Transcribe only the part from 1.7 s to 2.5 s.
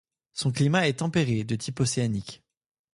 océanique.